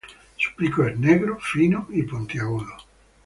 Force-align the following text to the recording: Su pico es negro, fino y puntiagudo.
Su 0.35 0.55
pico 0.55 0.83
es 0.87 0.97
negro, 0.97 1.37
fino 1.39 1.85
y 1.91 2.01
puntiagudo. 2.01 2.73